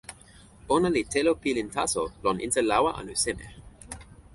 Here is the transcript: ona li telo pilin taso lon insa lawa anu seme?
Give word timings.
ona 0.75 0.89
li 0.95 1.03
telo 1.13 1.31
pilin 1.43 1.69
taso 1.75 2.03
lon 2.23 2.37
insa 2.45 2.61
lawa 2.71 2.89
anu 2.99 3.13
seme? 3.23 3.47